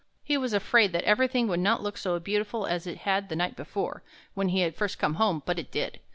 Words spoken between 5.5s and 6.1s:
it did.